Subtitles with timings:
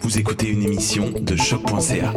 [0.00, 2.12] Vous écoutez une émission de choc.ca.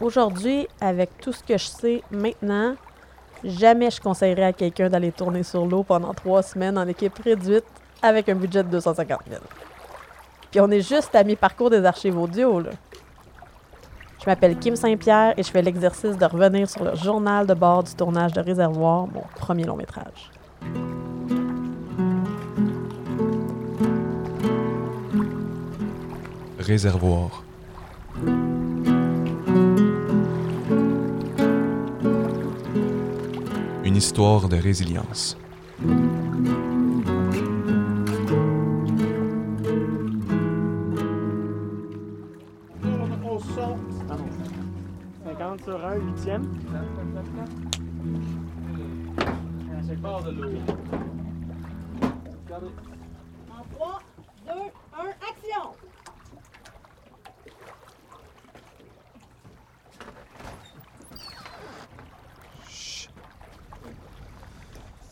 [0.00, 2.74] Aujourd'hui, avec tout ce que je sais maintenant,
[3.42, 7.64] jamais je conseillerais à quelqu'un d'aller tourner sur l'eau pendant trois semaines en équipe réduite
[8.02, 9.40] avec un budget de 250 000.
[10.50, 12.70] Puis on est juste à mi-parcours des archives audio, là.
[14.24, 17.82] Je m'appelle Kim Saint-Pierre et je fais l'exercice de revenir sur le journal de bord
[17.82, 20.30] du tournage de Réservoir, mon premier long métrage.
[26.58, 27.44] Réservoir.
[33.84, 35.36] Une histoire de résilience.
[46.24, 46.42] Sur 1, 8e.
[49.86, 50.30] C'est bord de.
[53.50, 53.98] En 3,
[54.46, 55.72] 2, 1, action!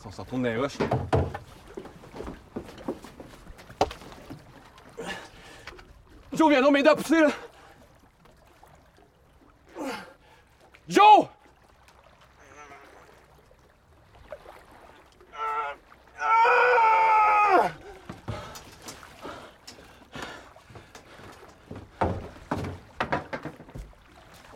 [0.05, 0.77] On s'en retourne dans les roches.
[6.33, 7.42] Joe, viens donc m'aider à!
[10.89, 11.27] Joe!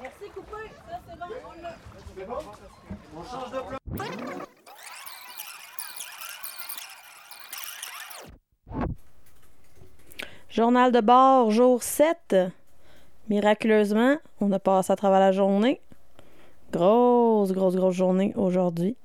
[0.01, 0.51] Merci, coupé.
[0.89, 1.75] Ça, c'est bon, on l'a.
[3.15, 3.77] On change de plan.
[10.49, 12.35] Journal de bord, jour 7.
[13.29, 15.81] Miraculeusement, on a passé à travers la journée.
[16.77, 18.95] Grosse, grosse, grosse journée aujourd'hui.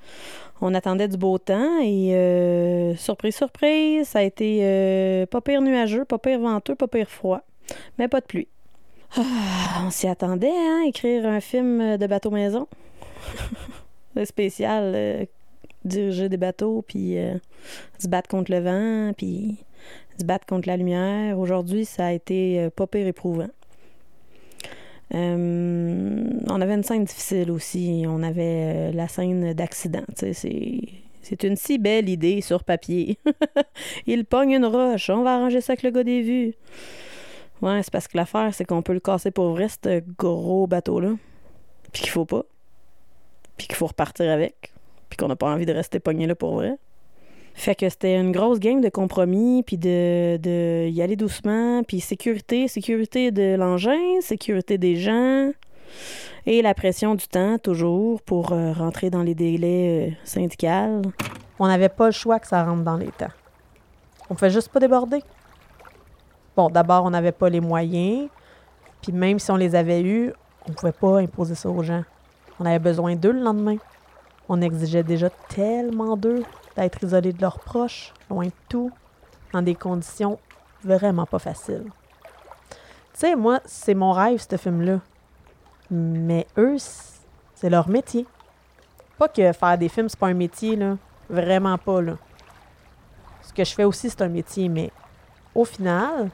[0.60, 5.62] On attendait du beau temps et euh, surprise, surprise, ça a été euh, pas pire
[5.62, 7.40] nuageux, pas pire venteux, pas pire froid,
[7.98, 8.48] mais pas de pluie.
[9.16, 12.68] Ah, on s'y attendait, hein, écrire un film de bateau maison.
[14.14, 15.24] C'est spécial, euh,
[15.86, 17.16] diriger des bateaux, puis
[17.98, 19.56] se battre contre le vent, puis
[20.20, 21.38] se battre contre la lumière.
[21.38, 23.48] Aujourd'hui, ça a été pas pire éprouvant.
[25.14, 28.04] Euh, on avait une scène difficile aussi.
[28.06, 30.04] On avait euh, la scène d'accident.
[30.14, 33.18] C'est une si belle idée sur papier.
[34.06, 35.10] Il pogne une roche.
[35.10, 36.54] On va arranger ça avec le gars des vues.
[37.60, 41.12] Ouais, c'est parce que l'affaire, c'est qu'on peut le casser pour vrai, ce gros bateau-là.
[41.92, 42.44] Puis qu'il faut pas.
[43.56, 44.72] Puis qu'il faut repartir avec.
[45.10, 46.76] Puis qu'on n'a pas envie de rester pogné là pour vrai.
[47.54, 52.00] Fait que c'était une grosse game de compromis, puis de, de y aller doucement, puis
[52.00, 55.50] sécurité, sécurité de l'engin, sécurité des gens,
[56.46, 61.02] et la pression du temps, toujours, pour euh, rentrer dans les délais euh, syndicales.
[61.58, 63.30] On n'avait pas le choix que ça rentre dans les temps.
[64.30, 65.22] On fait juste pas déborder.
[66.56, 68.28] Bon, d'abord, on n'avait pas les moyens,
[69.02, 70.32] puis même si on les avait eus,
[70.68, 72.02] on pouvait pas imposer ça aux gens.
[72.58, 73.76] On avait besoin d'eux le lendemain.
[74.48, 76.42] On exigeait déjà tellement d'eux
[76.76, 78.90] d'être isolés de leurs proches, loin de tout,
[79.52, 80.38] dans des conditions
[80.82, 81.90] vraiment pas faciles.
[83.14, 85.00] Tu sais, moi, c'est mon rêve, ce film-là.
[85.90, 86.76] Mais eux,
[87.54, 88.26] c'est leur métier.
[89.18, 90.96] Pas que faire des films, c'est pas un métier, là.
[91.28, 92.16] Vraiment pas, là.
[93.42, 94.90] Ce que je fais aussi, c'est un métier, mais
[95.54, 96.30] au final,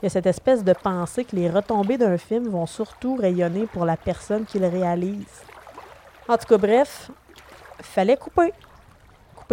[0.00, 3.66] il y a cette espèce de pensée que les retombées d'un film vont surtout rayonner
[3.66, 5.42] pour la personne qui le réalise.
[6.28, 7.10] En tout cas, bref,
[7.80, 8.52] fallait couper.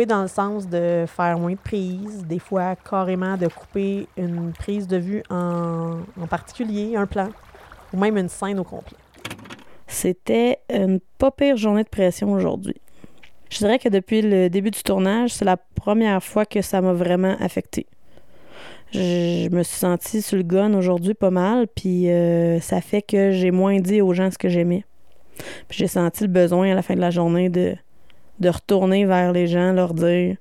[0.06, 4.88] Dans le sens de faire moins de prises, des fois carrément de couper une prise
[4.88, 7.30] de vue en, en particulier, un plan,
[7.94, 8.98] ou même une scène au complet.
[9.88, 12.76] C'était une pas pire journée de pression aujourd'hui.
[13.50, 16.94] Je dirais que depuis le début du tournage, c'est la première fois que ça m'a
[16.94, 17.88] vraiment affecté.
[18.94, 23.32] Je me suis sentie sur le gun aujourd'hui pas mal, puis euh, ça fait que
[23.32, 24.86] j'ai moins dit aux gens ce que j'aimais.
[25.68, 27.76] Puis j'ai senti le besoin à la fin de la journée de,
[28.40, 30.38] de retourner vers les gens, leur dire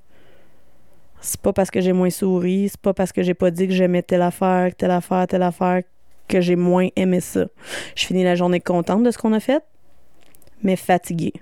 [1.20, 3.74] c'est pas parce que j'ai moins souri, c'est pas parce que j'ai pas dit que
[3.74, 5.82] j'aimais telle affaire, telle affaire, telle affaire
[6.28, 7.46] que j'ai moins aimé ça.
[7.96, 9.62] Je finis la journée contente de ce qu'on a fait,
[10.62, 11.32] mais fatiguée.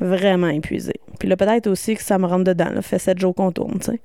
[0.00, 1.00] Vraiment épuisée.
[1.18, 2.70] Puis là, peut-être aussi que ça me rentre dedans.
[2.70, 4.00] Là, fait sept jours qu'on tourne, tu sais.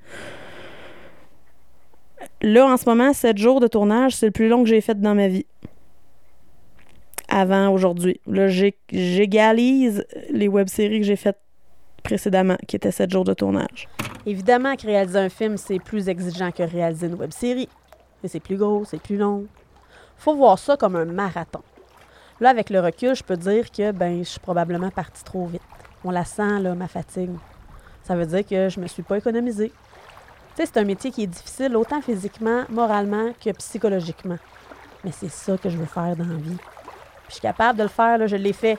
[2.41, 4.99] Là, en ce moment, sept jours de tournage, c'est le plus long que j'ai fait
[4.99, 5.45] dans ma vie.
[7.29, 8.19] Avant aujourd'hui.
[8.25, 11.39] Là, j'égalise les web-séries que j'ai faites
[12.03, 13.89] précédemment, qui étaient sept jours de tournage.
[14.25, 17.67] Évidemment que réaliser un film, c'est plus exigeant que réaliser une web-série.
[18.23, 19.45] Mais c'est plus gros, c'est plus long.
[20.17, 21.61] Faut voir ça comme un marathon.
[22.39, 25.61] Là, avec le recul, je peux dire que ben, je suis probablement partie trop vite.
[26.03, 27.31] On la sent, là, ma fatigue.
[28.03, 29.71] Ça veut dire que je me suis pas économisée.
[30.55, 34.37] C'est un métier qui est difficile autant physiquement, moralement que psychologiquement.
[35.03, 36.57] Mais c'est ça que je veux faire dans la vie.
[37.27, 38.77] Je suis capable de le faire, là, je l'ai fait.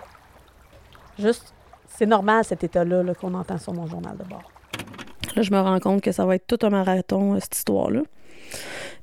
[1.19, 1.53] Juste,
[1.87, 4.51] c'est normal cet état-là là, qu'on entend sur mon journal de bord.
[5.37, 8.03] Là, je me rends compte que ça va être tout un marathon, euh, cette histoire-là.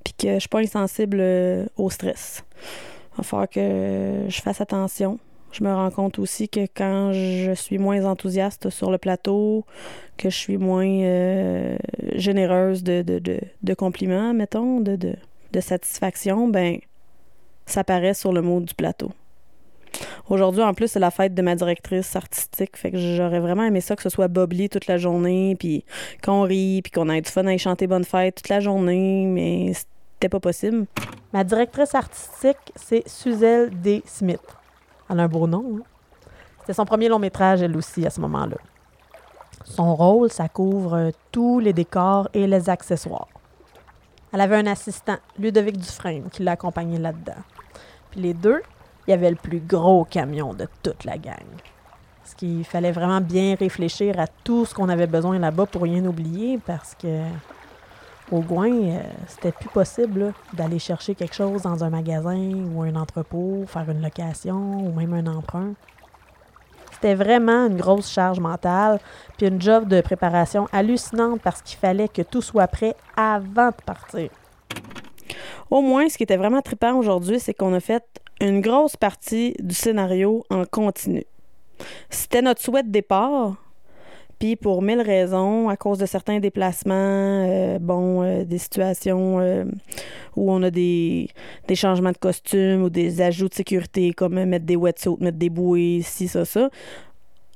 [0.04, 2.44] Puis que je suis pas insensible euh, au stress.
[3.14, 5.20] Il va falloir que je fasse attention.
[5.52, 9.64] Je me rends compte aussi que quand je suis moins enthousiaste sur le plateau,
[10.18, 11.78] que je suis moins euh,
[12.16, 15.16] généreuse de, de, de, de compliments, mettons, de, de,
[15.54, 16.80] de satisfaction, ben
[17.66, 19.12] ça paraît sur le mot du plateau.
[20.28, 22.76] Aujourd'hui, en plus, c'est la fête de ma directrice artistique.
[22.78, 25.86] Fait que j'aurais vraiment aimé ça que ce soit bubbly toute la journée, puis
[26.24, 29.26] qu'on rit, puis qu'on ait du fun à y chanter Bonne Fête toute la journée,
[29.28, 30.88] mais c'était pas possible.
[31.32, 34.02] Ma directrice artistique, c'est Suzelle D.
[34.06, 34.42] Smith.
[35.10, 35.78] Elle a un beau nom.
[35.78, 35.84] Hein?
[36.62, 38.58] C'était son premier long métrage, elle aussi, à ce moment-là.
[39.64, 43.28] Son rôle, ça couvre tous les décors et les accessoires.
[44.34, 47.42] Elle avait un assistant, Ludovic Dufresne, qui l'accompagnait là-dedans.
[48.10, 48.62] Puis les deux,
[49.08, 51.36] il y avait le plus gros camion de toute la gang.
[52.22, 56.04] Parce qu'il fallait vraiment bien réfléchir à tout ce qu'on avait besoin là-bas pour rien
[56.06, 57.22] oublier, parce que
[58.32, 62.96] au Gouin, euh, c'était plus possible d'aller chercher quelque chose dans un magasin ou un
[62.96, 65.74] entrepôt, faire une location ou même un emprunt.
[66.92, 69.00] C'était vraiment une grosse charge mentale,
[69.38, 73.84] puis une job de préparation hallucinante parce qu'il fallait que tout soit prêt avant de
[73.86, 74.30] partir.
[75.70, 78.04] Au moins, ce qui était vraiment trippant aujourd'hui, c'est qu'on a fait
[78.42, 81.24] une grosse partie du scénario en continu.
[82.10, 83.56] C'était notre souhait de départ,
[84.40, 89.64] puis pour mille raisons, à cause de certains déplacements, euh, bon, euh, des situations euh,
[90.36, 91.30] où on a des,
[91.74, 96.02] changements de costume ou des ajouts de sécurité, comme mettre des wetsuits, mettre des bouées,
[96.04, 96.70] ci, ça, ça,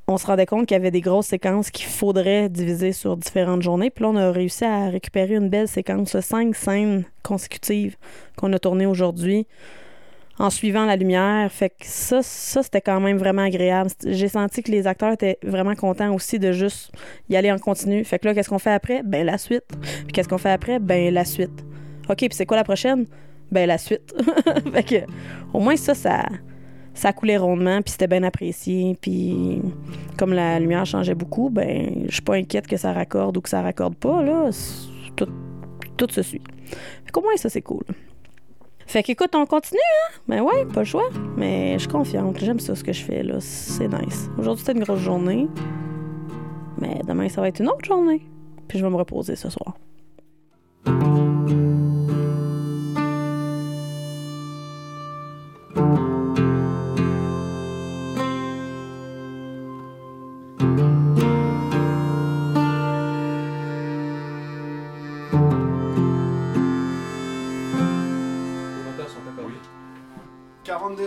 [0.08, 3.62] on se rendait compte qu'il y avait des grosses séquences qu'il faudrait diviser sur différentes
[3.62, 3.92] journées.
[3.92, 7.96] Puis là, on a réussi à récupérer une belle séquence, cinq scènes consécutives
[8.36, 9.46] qu'on a tournées aujourd'hui
[10.40, 11.52] en suivant la lumière.
[11.52, 13.92] Fait que ça, ça c'était quand même vraiment agréable.
[14.06, 16.92] J'ai senti que les acteurs étaient vraiment contents aussi de juste
[17.30, 18.04] y aller en continu.
[18.06, 19.04] Fait que là, qu'est-ce qu'on fait après?
[19.04, 19.78] Ben, la suite.
[19.82, 20.80] Puis qu'est-ce qu'on fait après?
[20.80, 21.66] Ben, la suite.
[22.10, 23.06] OK, puis c'est quoi la prochaine?
[23.52, 24.16] Ben, la suite.
[24.74, 25.12] fait que,
[25.54, 28.98] au moins, ça, ça, coulait rondement, puis c'était bien apprécié.
[29.02, 29.62] Puis,
[30.18, 33.50] comme la lumière changeait beaucoup, ben, je suis pas inquiète que ça raccorde ou que
[33.50, 34.50] ça raccorde pas, là.
[35.16, 35.28] Tout,
[35.98, 36.42] tout se suit.
[37.06, 37.84] Fait qu'au moins, ça, c'est cool.
[38.90, 40.16] Fait qu'écoute, on continue, hein?
[40.28, 41.12] Ben ouais, pas le choix.
[41.38, 42.40] Mais je suis confiante.
[42.40, 43.36] J'aime ça, ce que je fais, là.
[43.40, 44.32] C'est nice.
[44.36, 45.48] Aujourd'hui, c'était une grosse journée.
[46.80, 48.28] Mais demain, ça va être une autre journée.
[48.68, 49.76] Puis je vais me reposer ce soir.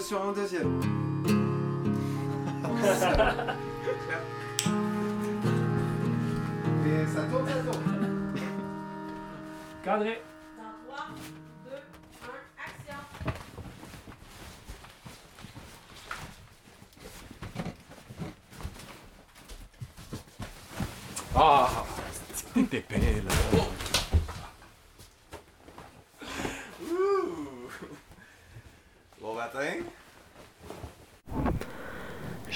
[0.02, 0.81] Sur un deuxième.
[6.84, 8.34] Et ça tourne, ça tourne.
[9.84, 10.22] Cadré.
[10.58, 11.06] Dans 3,
[11.64, 12.28] 2, 1,
[12.66, 13.00] action!
[21.37, 21.69] Ah!
[22.54, 23.32] T'es épais, là.
[29.21, 29.85] Bon matin.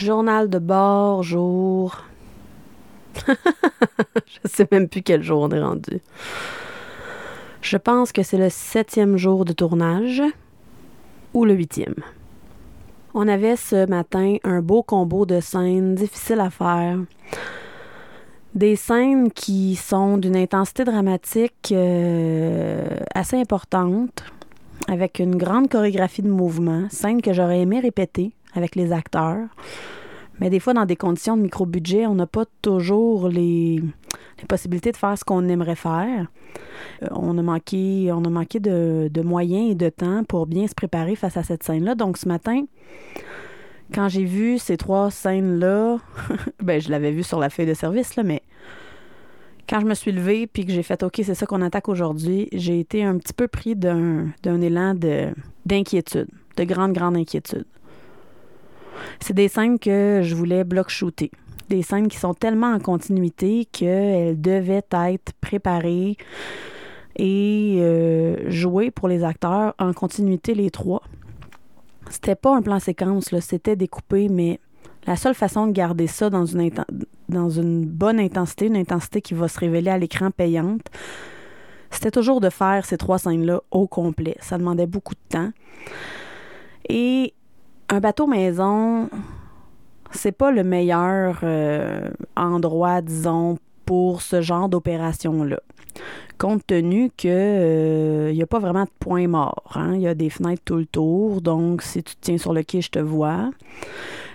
[0.06, 2.04] Journal de bord, jour.
[3.26, 6.00] je sais même plus quel jour on est rendu.
[7.60, 10.22] Je pense que c'est le septième jour de tournage
[11.34, 11.96] ou le huitième.
[13.14, 16.98] On avait ce matin un beau combo de scènes difficiles à faire.
[18.54, 24.22] Des scènes qui sont d'une intensité dramatique euh, assez importante,
[24.86, 29.48] avec une grande chorégraphie de mouvement, scènes que j'aurais aimé répéter avec les acteurs.
[30.40, 33.82] Mais des fois, dans des conditions de micro-budget, on n'a pas toujours les,
[34.48, 36.26] possibilités de faire ce qu'on aimerait faire.
[37.02, 40.74] Euh, on a manqué, on a manqué de, moyens et de temps pour bien se
[40.74, 41.94] préparer face à cette scène-là.
[41.94, 42.64] Donc, ce matin,
[43.94, 45.98] quand j'ai vu ces trois scènes-là,
[46.62, 48.42] ben, je l'avais vu sur la feuille de service, là, mais
[49.68, 52.48] quand je me suis levée puis que j'ai fait OK, c'est ça qu'on attaque aujourd'hui,
[52.52, 55.30] j'ai été un petit peu pris d'un, élan de,
[55.64, 57.64] d'inquiétude, de grande, grande inquiétude.
[59.20, 61.30] C'est des scènes que je voulais block-shooter.
[61.68, 66.16] Des scènes qui sont tellement en continuité qu'elles devaient être préparées
[67.16, 71.02] et euh, jouées pour les acteurs en continuité les trois.
[72.08, 74.60] C'était pas un plan séquence, c'était découpé, mais
[75.06, 76.70] La seule façon de garder ça dans une,
[77.28, 80.82] dans une bonne intensité, une intensité qui va se révéler à l'écran payante,
[81.90, 84.36] c'était toujours de faire ces trois scènes-là au complet.
[84.40, 85.50] Ça demandait beaucoup de temps.
[86.88, 87.34] Et
[87.88, 89.08] un bateau maison,
[90.10, 95.60] c'est pas le meilleur euh, endroit, disons, pour ce genre d'opération-là.
[96.38, 99.72] Compte tenu que il n'y a pas vraiment de point mort.
[99.74, 99.94] hein.
[99.94, 102.62] Il y a des fenêtres tout le tour, donc si tu te tiens sur le
[102.62, 103.50] quai, je te vois.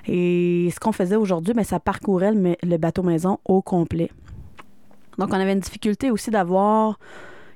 [0.08, 4.10] Et ce qu'on faisait aujourd'hui, ben, ça parcourait le bateau maison au complet.
[5.20, 6.98] Donc, on avait une difficulté aussi d'avoir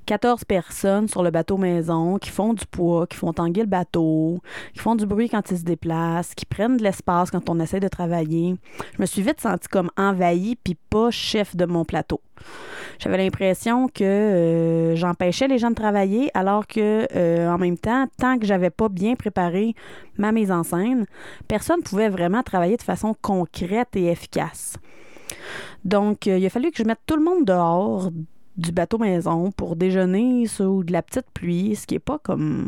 [0.05, 4.39] 14 personnes sur le bateau maison qui font du poids, qui font tanguer le bateau,
[4.73, 7.79] qui font du bruit quand ils se déplacent, qui prennent de l'espace quand on essaie
[7.79, 8.55] de travailler.
[8.95, 12.21] Je me suis vite sentie comme envahie puis pas chef de mon plateau.
[12.99, 18.05] J'avais l'impression que euh, j'empêchais les gens de travailler alors que euh, en même temps,
[18.19, 19.73] tant que j'avais pas bien préparé
[20.17, 21.05] ma mise en scène,
[21.47, 24.77] personne pouvait vraiment travailler de façon concrète et efficace.
[25.83, 28.09] Donc, euh, il a fallu que je mette tout le monde dehors
[28.57, 32.67] du bateau maison pour déjeuner sous de la petite pluie, ce qui est pas comme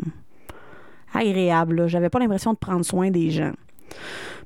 [1.14, 1.88] agréable.
[1.88, 3.52] J'avais pas l'impression de prendre soin des gens.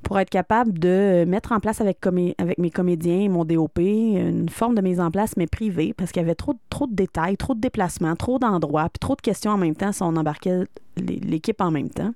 [0.05, 4.75] Pour être capable de mettre en place avec, mes comédiens et mon DOP une forme
[4.75, 7.61] de mise en place, mais privée, parce qu'il y avait trop, de détails, trop de
[7.61, 10.65] déplacements, trop d'endroits, puis trop de questions en même temps si on embarquait
[10.97, 12.13] l'é- l'équipe en même temps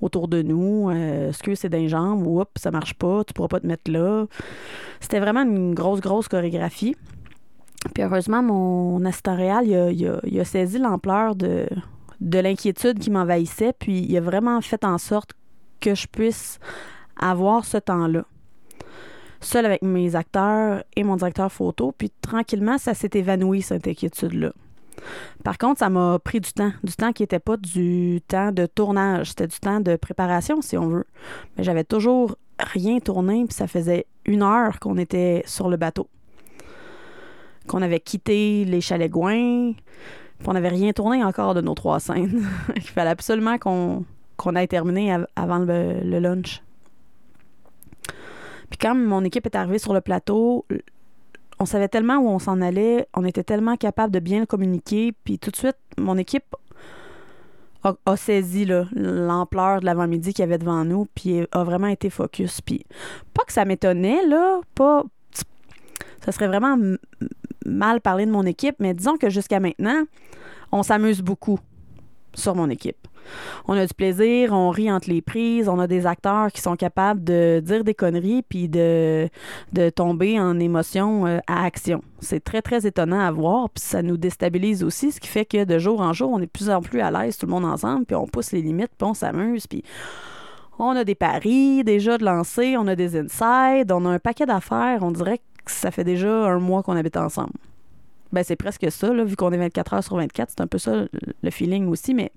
[0.00, 0.90] autour de nous.
[0.90, 2.26] Euh, Est-ce que c'est d'un jambes?
[2.26, 4.26] Oups, ça marche pas, tu pourras pas te mettre là.
[5.00, 6.96] C'était vraiment une grosse, grosse chorégraphie.
[7.94, 9.92] Puis heureusement, mon assistant réel,
[10.26, 11.66] il a, saisi l'ampleur de,
[12.20, 15.32] de l'inquiétude qui m'envahissait, puis il a vraiment fait en sorte
[15.80, 16.58] que je puisse
[17.18, 18.24] avoir ce temps-là.
[19.40, 24.52] Seul avec mes acteurs et mon directeur photo, puis tranquillement, ça s'est évanoui, cette inquiétude-là.
[25.42, 28.66] Par contre, ça m'a pris du temps, du temps qui n'était pas du temps de
[28.66, 31.06] tournage, c'était du temps de préparation, si on veut.
[31.56, 36.08] Mais j'avais toujours rien tourné, puis ça faisait une heure qu'on était sur le bateau
[37.70, 42.00] qu'on avait quitté les chalets Gouin, puis on n'avait rien tourné encore de nos trois
[42.00, 42.44] scènes.
[42.76, 44.04] Il fallait absolument qu'on
[44.56, 46.64] aille terminer av- avant le, lunch.
[48.70, 50.66] Puis quand mon équipe est arrivée sur le plateau,
[51.60, 55.12] on savait tellement où on s'en allait, on était tellement capable de bien le communiquer,
[55.24, 56.56] puis tout de suite, mon équipe
[57.84, 62.10] a, a saisi l'ampleur de l'avant-midi qu'il y avait devant nous, puis a vraiment été
[62.10, 62.60] focus.
[62.62, 62.84] Puis
[63.32, 65.04] pas que ça m'étonnait, là, pas...
[66.22, 66.76] Ça serait vraiment
[67.66, 70.04] mal parler de mon équipe, mais disons que jusqu'à maintenant,
[70.72, 71.58] on s'amuse beaucoup
[72.34, 72.96] sur mon équipe.
[73.66, 76.76] On a du plaisir, on rit entre les prises, on a des acteurs qui sont
[76.76, 79.28] capables de dire des conneries puis de,
[79.94, 82.02] tomber en émotion euh, à action.
[82.20, 85.64] C'est très, très étonnant à voir, puis ça nous déstabilise aussi, ce qui fait que
[85.64, 88.04] de jour en jour, on est plus en plus à l'aise, tout le monde ensemble,
[88.06, 89.84] puis on pousse les limites, puis on s'amuse, puis
[90.78, 94.46] on a des paris déjà de lancer, on a des insides, on a un paquet
[94.46, 97.52] d'affaires, on dirait que ça fait déjà un mois qu'on habite ensemble.
[98.32, 101.04] Ben, c'est presque ça, vu qu'on est 24 heures sur 24, c'est un peu ça
[101.42, 102.30] le feeling aussi, mais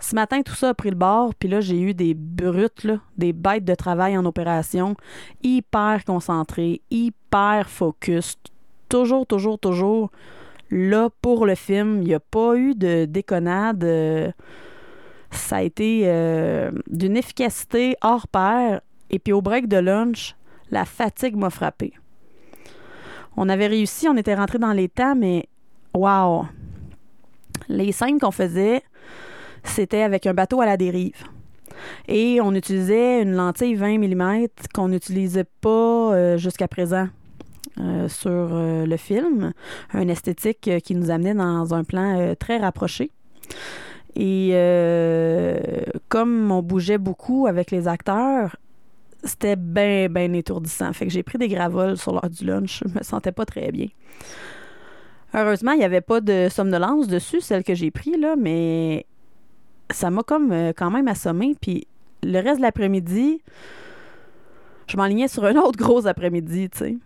[0.00, 2.86] ce matin, tout ça a pris le bord, puis là, j'ai eu des brutes,
[3.18, 4.96] des bêtes de travail en opération,
[5.42, 8.36] hyper concentrées, hyper focus,
[8.88, 10.10] toujours, toujours, toujours
[10.70, 12.00] là pour le film.
[12.02, 13.84] Il n'y a pas eu de déconnade.
[13.84, 14.30] euh,
[15.30, 18.80] ça a été euh, d'une efficacité hors pair.
[19.10, 20.34] Et puis au break de lunch,
[20.70, 21.92] la fatigue m'a frappé.
[23.36, 25.48] On avait réussi, on était rentré dans les temps, mais
[25.94, 26.46] wow!
[27.68, 28.82] Les scènes qu'on faisait,
[29.64, 31.24] c'était avec un bateau à la dérive.
[32.08, 37.08] Et on utilisait une lentille 20 mm qu'on n'utilisait pas euh, jusqu'à présent
[37.78, 39.52] euh, sur euh, le film.
[39.92, 43.10] Un esthétique qui nous amenait dans un plan très rapproché.
[44.16, 44.50] Et
[46.08, 48.56] comme on bougeait beaucoup avec les acteurs,
[49.24, 50.92] c'était bien, bien étourdissant.
[50.92, 52.82] Fait que j'ai pris des gravoles sur l'heure du lunch.
[52.86, 53.88] Je me sentais pas très bien.
[55.34, 59.06] Heureusement, il n'y avait pas de somnolence dessus, celle que j'ai pris, là, mais
[59.90, 61.54] ça m'a comme euh, quand même assommé.
[61.60, 61.86] Puis
[62.22, 63.40] le reste de l'après-midi,
[64.88, 66.96] je m'enlignais sur un autre gros après-midi, tu sais.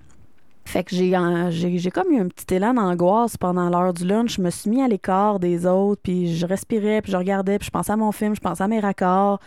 [0.64, 4.37] Fait que j'ai, comme eu un petit élan d'angoisse pendant l'heure du lunch.
[4.37, 7.66] Je me suis mis à l'écart des autres, puis je respirais, puis je regardais, puis
[7.66, 9.38] je pensais à mon film, je pensais à mes raccords.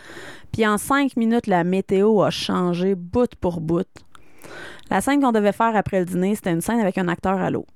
[0.52, 3.86] Puis en cinq minutes, la météo a changé bout pour bout.
[4.90, 7.50] La scène qu'on devait faire après le dîner, c'était une scène avec un acteur à
[7.50, 7.66] l'eau.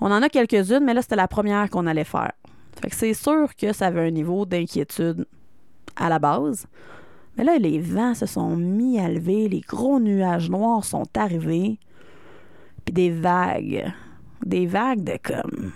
[0.00, 2.32] On en a quelques-unes, mais là, c'était la première qu'on allait faire.
[2.80, 5.24] Fait que c'est sûr que ça avait un niveau d'inquiétude
[5.96, 6.66] à la base.
[7.36, 11.78] Mais là, les vents se sont mis à lever, les gros nuages noirs sont arrivés,
[12.84, 13.92] puis des vagues.
[14.44, 15.72] Des vagues de comme.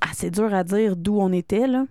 [0.00, 1.86] Ah, c'est dur à dire d'où on était, là.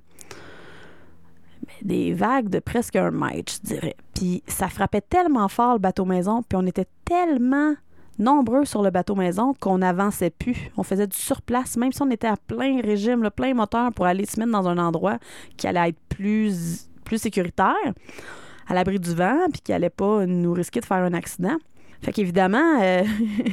[1.68, 3.96] Mais des vagues de presque un mètre, je dirais.
[4.14, 7.76] Puis ça frappait tellement fort le bateau maison, puis on était tellement
[8.20, 10.72] nombreux sur le bateau maison qu'on n'avançait plus.
[10.78, 14.06] On faisait du surplace, même si on était à plein régime, le plein moteur pour
[14.06, 15.18] aller se mettre dans un endroit
[15.58, 17.74] qui allait être plus, plus sécuritaire,
[18.68, 21.58] à l'abri du vent, puis qui allait pas nous risquer de faire un accident.
[22.02, 23.04] Fait qu'évidemment, euh,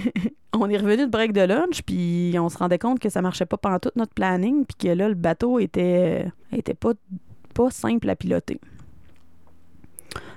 [0.60, 3.46] on est revenu de break de lunch, puis on se rendait compte que ça marchait
[3.46, 6.92] pas pendant tout notre planning, puis que là, le bateau était, était pas,
[7.70, 8.60] simple à piloter.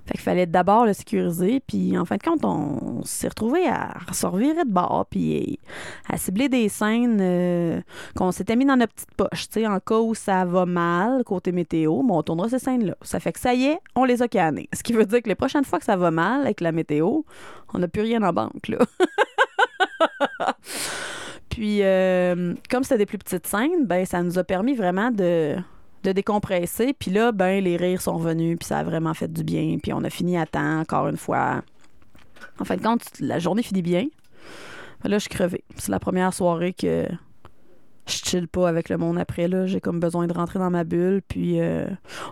[0.06, 3.98] Fait qu'il fallait d'abord le sécuriser, puis en fin de compte, on, s'est retrouvé à
[4.24, 5.60] revirer de bord, puis
[6.08, 7.82] à cibler des scènes euh,
[8.16, 11.24] qu'on s'était mis dans notre petite poche, tu sais, en cas où ça va mal,
[11.26, 12.96] côté météo, mais on tournera ces scènes-là.
[13.02, 14.70] Ça fait que ça y est, on les a cannées.
[14.74, 17.22] Ce qui veut dire que les prochaines fois que ça va mal avec la météo,
[17.74, 18.80] on n'a plus rien en banque, là.
[21.50, 25.58] puis, euh, comme c'était des plus petites scènes, ben ça nous a permis vraiment de
[26.04, 26.94] de décompresser.
[26.94, 29.78] Puis là, ben, les rires sont venus, puis ça a vraiment fait du bien.
[29.82, 31.62] Puis on a fini à temps, encore une fois.
[32.60, 34.08] En fin de compte, la journée finit bien.
[35.04, 35.64] Là, je suis crevée.
[35.78, 37.06] C'est la première soirée que
[38.08, 39.48] je chill pas avec le monde après.
[39.48, 39.66] Là.
[39.66, 41.22] J'ai comme besoin de rentrer dans ma bulle.
[41.26, 41.88] Puis euh,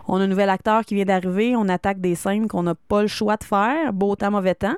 [0.06, 1.56] on a un nouvel acteur qui vient d'arriver.
[1.56, 3.92] On attaque des scènes qu'on n'a pas le choix de faire.
[3.92, 4.76] Beau temps, mauvais temps.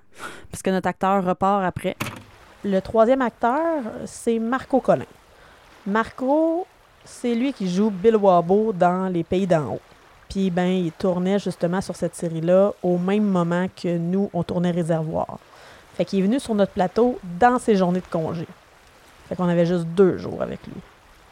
[0.50, 1.96] Parce que notre acteur repart après.
[2.62, 5.06] Le troisième acteur, c'est Marco Collin.
[5.86, 6.66] Marco,
[7.06, 9.80] c'est lui qui joue Bill Wabo dans Les Pays d'en haut.
[10.28, 14.72] Puis, ben, il tournait justement sur cette série-là au même moment que nous, on tournait
[14.72, 15.38] Réservoir.
[15.94, 18.46] Fait qu'il est venu sur notre plateau dans ses journées de congé.
[19.28, 20.74] Fait qu'on avait juste deux jours avec lui.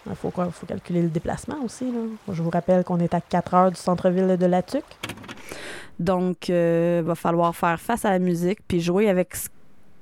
[0.09, 1.85] Il faut, faut calculer le déplacement aussi.
[1.93, 2.01] Là.
[2.33, 4.85] Je vous rappelle qu'on est à 4 heures du centre-ville de Latuc.
[5.99, 9.49] Donc, il euh, va falloir faire face à la musique puis jouer avec ce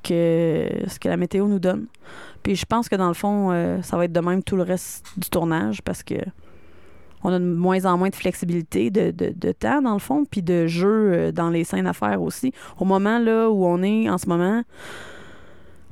[0.03, 1.87] que, ce que la météo nous donne.
[2.43, 4.63] Puis je pense que dans le fond, euh, ça va être de même tout le
[4.63, 6.15] reste du tournage parce que
[7.25, 10.43] on a de moins en moins de flexibilité de, de, temps, dans le fond, puis
[10.43, 12.53] de jeu euh, dans les scènes à faire aussi.
[12.79, 14.63] Au moment là où on est en ce moment,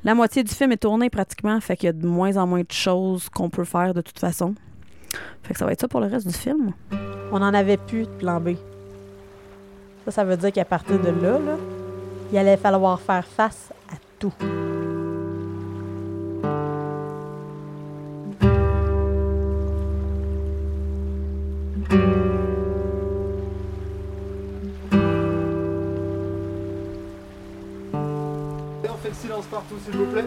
[0.05, 2.61] la moitié du film est tourné pratiquement, fait qu'il y a de moins en moins
[2.61, 4.55] de choses qu'on peut faire de toute façon.
[5.43, 6.71] Fait que ça va être ça pour le reste du film.
[7.31, 8.51] On n'en avait plus de plan B.
[10.05, 11.57] Ça, ça veut dire qu'à partir de là, là,
[12.31, 13.73] il allait falloir faire face
[14.29, 14.45] tout.
[28.87, 30.25] On fait le silence partout, s'il vous plaît.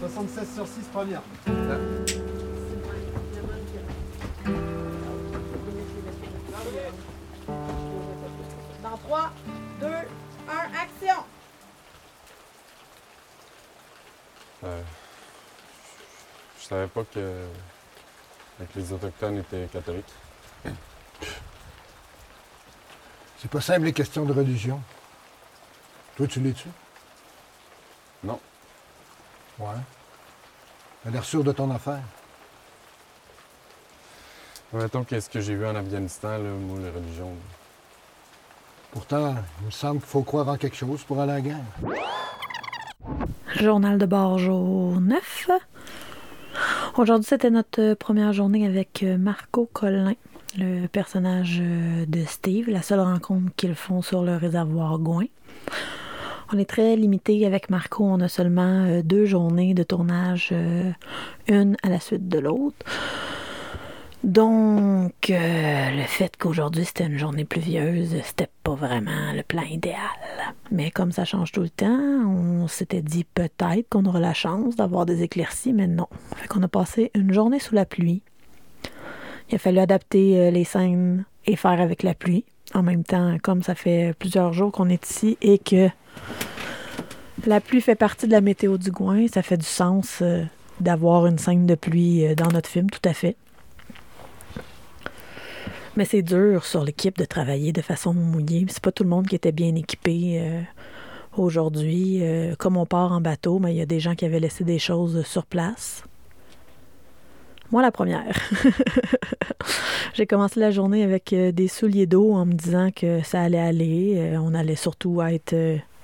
[0.00, 1.22] 76 sur 6, première.
[8.82, 9.30] Dans 3,
[9.80, 9.92] 2, 1,
[10.82, 11.24] action!
[14.64, 14.82] Euh,
[16.60, 17.46] je savais pas que,
[18.58, 20.12] que les Autochtones étaient catholiques.
[23.38, 24.80] C'est pas simple les questions de religion.
[26.16, 26.68] Toi, tu l'es-tu?
[28.22, 28.38] Non.
[29.58, 29.68] Ouais.
[31.02, 32.02] T'as l'air sûr de ton affaire.
[34.72, 37.34] Mettons qu'est-ce que j'ai vu en Afghanistan, là, moi, les religions.
[38.92, 41.64] Pourtant, il me semble qu'il faut croire en quelque chose pour aller à la guerre.
[43.60, 45.50] Journal de bord jour 9.
[46.96, 50.14] Aujourd'hui, c'était notre première journée avec Marco Collin,
[50.56, 51.62] le personnage
[52.08, 55.26] de Steve, la seule rencontre qu'ils font sur le réservoir Gouin.
[56.54, 60.54] On est très limité avec Marco, on a seulement deux journées de tournage,
[61.46, 62.86] une à la suite de l'autre.
[64.22, 69.96] Donc, euh, le fait qu'aujourd'hui c'était une journée pluvieuse, c'était pas vraiment le plan idéal.
[70.70, 74.76] Mais comme ça change tout le temps, on s'était dit peut-être qu'on aura la chance
[74.76, 76.06] d'avoir des éclaircies, mais non.
[76.36, 78.20] Fait qu'on a passé une journée sous la pluie.
[79.48, 82.44] Il a fallu adapter euh, les scènes et faire avec la pluie.
[82.74, 85.88] En même temps, comme ça fait plusieurs jours qu'on est ici et que
[87.46, 90.44] la pluie fait partie de la météo du Gouin, ça fait du sens euh,
[90.78, 93.34] d'avoir une scène de pluie dans notre film, tout à fait.
[95.96, 98.64] Mais c'est dur sur l'équipe de travailler de façon mouillée.
[98.68, 100.62] C'est pas tout le monde qui était bien équipé euh,
[101.36, 102.18] aujourd'hui.
[102.22, 104.62] Euh, comme on part en bateau, mais il y a des gens qui avaient laissé
[104.62, 106.04] des choses sur place.
[107.72, 108.36] Moi, la première.
[110.14, 113.58] J'ai commencé la journée avec euh, des souliers d'eau en me disant que ça allait
[113.58, 114.36] aller.
[114.40, 115.54] on allait surtout être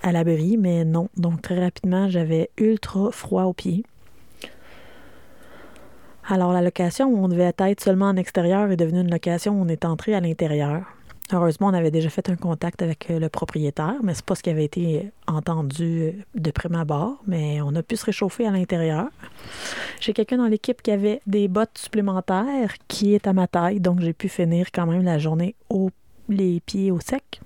[0.02, 1.08] à l'abri, mais non.
[1.16, 3.84] Donc, très rapidement, j'avais ultra froid aux pieds.
[6.28, 9.62] Alors, la location où on devait être seulement en extérieur est devenue une location où
[9.62, 10.82] on est entré à l'intérieur.
[11.32, 14.50] Heureusement, on avait déjà fait un contact avec le propriétaire, mais c'est pas ce qui
[14.50, 19.06] avait été entendu de prime abord, mais on a pu se réchauffer à l'intérieur.
[20.00, 24.00] J'ai quelqu'un dans l'équipe qui avait des bottes supplémentaires qui est à ma taille, donc
[24.00, 25.54] j'ai pu finir quand même la journée
[26.28, 27.40] les pieds au sec.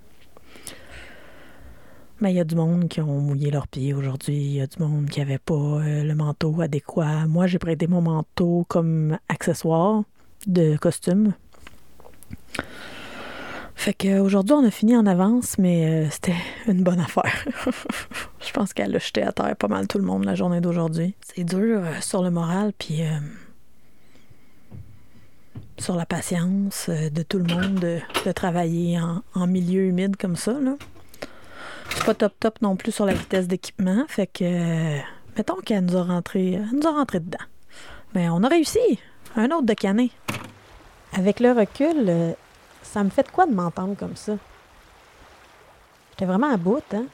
[2.21, 4.35] Mais il y a du monde qui ont mouillé leurs pieds aujourd'hui.
[4.35, 7.25] Il y a du monde qui n'avait pas euh, le manteau adéquat.
[7.25, 10.03] Moi, j'ai prêté mon manteau comme accessoire
[10.45, 11.33] de costume.
[13.73, 16.35] Fait qu'aujourd'hui, on a fini en avance, mais euh, c'était
[16.67, 17.43] une bonne affaire.
[18.39, 21.15] Je pense qu'elle a jeté à terre pas mal tout le monde la journée d'aujourd'hui.
[21.21, 23.01] C'est dur euh, sur le moral, puis
[25.79, 30.35] sur la patience de tout le monde de, de travailler en, en milieu humide comme
[30.35, 30.53] ça.
[30.53, 30.75] Là.
[32.05, 34.99] Pas top top non plus sur la vitesse d'équipement, fait que euh,
[35.37, 37.37] mettons qu'elle nous a rentré, elle nous a dedans.
[38.15, 38.99] Mais on a réussi.
[39.35, 40.09] Un autre de canet.
[41.13, 42.33] Avec le recul, euh,
[42.81, 44.33] ça me fait de quoi de m'entendre comme ça?
[46.11, 47.05] J'étais vraiment à bout, hein?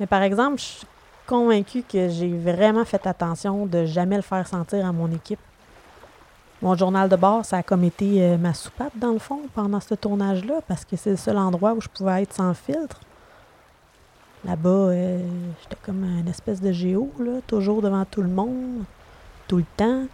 [0.00, 0.86] Mais par exemple, je suis
[1.26, 5.40] convaincue que j'ai vraiment fait attention de jamais le faire sentir à mon équipe.
[6.60, 9.78] Mon journal de bord, ça a comme été euh, ma soupape, dans le fond, pendant
[9.78, 13.00] ce tournage-là, parce que c'est le seul endroit où je pouvais être sans filtre.
[14.44, 15.20] Là-bas, euh,
[15.62, 17.12] j'étais comme une espèce de géo,
[17.46, 18.82] toujours devant tout le monde,
[19.46, 20.06] tout le temps.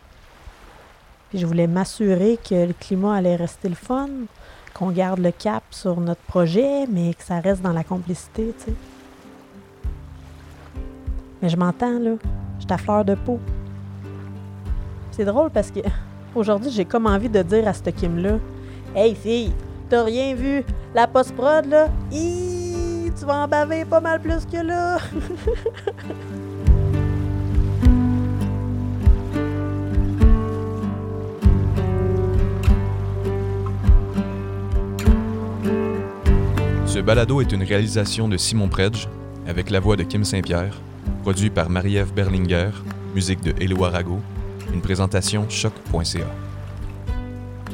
[1.30, 4.08] Puis je voulais m'assurer que le climat allait rester le fun,
[4.74, 8.72] qu'on garde le cap sur notre projet, mais que ça reste dans la complicité, tu.
[11.40, 12.12] Mais je m'entends, là.
[12.60, 13.40] Je à fleur de peau.
[15.10, 15.80] C'est drôle parce que
[16.36, 18.38] aujourd'hui, j'ai comme envie de dire à cette Kim-là
[18.94, 19.52] Hey fille,
[19.88, 20.62] t'as rien vu?
[20.94, 21.88] La post-prod, là?
[22.10, 24.98] Tu vas en baver pas mal plus que là!
[36.86, 39.08] Ce balado est une réalisation de Simon Predge,
[39.48, 40.80] avec la voix de Kim Saint-Pierre,
[41.22, 42.70] produit par Marie-Ève Berlinger,
[43.14, 44.20] musique de Éloi Arago,
[44.72, 46.26] une présentation choc.ca.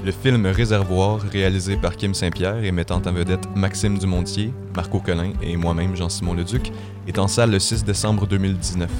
[0.02, 5.32] Le film Réservoir, réalisé par Kim Saint-Pierre et mettant en vedette Maxime Dumontier, Marco Collin
[5.42, 6.72] et moi-même Jean-Simon Leduc,
[7.06, 8.90] est en salle le 6 décembre 2019.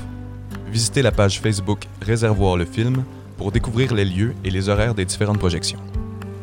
[0.71, 3.05] Visitez la page Facebook Réservoir le film
[3.39, 5.81] pour découvrir les lieux et les horaires des différentes projections.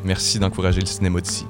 [0.03, 1.45] Merci d'encourager le cinéma d'ici.